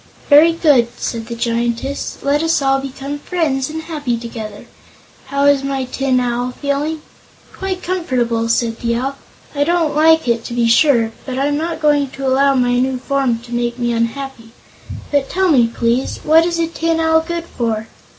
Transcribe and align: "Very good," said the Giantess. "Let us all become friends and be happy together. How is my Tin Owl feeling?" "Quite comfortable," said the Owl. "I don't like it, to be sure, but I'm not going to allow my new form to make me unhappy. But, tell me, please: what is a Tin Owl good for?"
"Very 0.29 0.53
good," 0.53 0.87
said 0.97 1.27
the 1.27 1.35
Giantess. 1.35 2.17
"Let 2.23 2.41
us 2.41 2.59
all 2.59 2.79
become 2.81 3.19
friends 3.19 3.69
and 3.69 3.81
be 3.81 3.85
happy 3.85 4.17
together. 4.17 4.65
How 5.27 5.45
is 5.45 5.63
my 5.63 5.83
Tin 5.83 6.19
Owl 6.19 6.53
feeling?" 6.59 7.03
"Quite 7.53 7.83
comfortable," 7.83 8.49
said 8.49 8.79
the 8.79 8.95
Owl. 8.95 9.15
"I 9.53 9.63
don't 9.63 9.95
like 9.95 10.27
it, 10.27 10.43
to 10.45 10.55
be 10.55 10.67
sure, 10.67 11.11
but 11.23 11.37
I'm 11.37 11.55
not 11.55 11.81
going 11.83 12.09
to 12.17 12.25
allow 12.25 12.55
my 12.55 12.79
new 12.79 12.97
form 12.97 13.37
to 13.43 13.53
make 13.53 13.77
me 13.77 13.91
unhappy. 13.93 14.53
But, 15.11 15.29
tell 15.29 15.51
me, 15.51 15.67
please: 15.67 16.17
what 16.23 16.47
is 16.47 16.57
a 16.57 16.65
Tin 16.65 16.99
Owl 16.99 17.21
good 17.21 17.45
for?" 17.45 17.87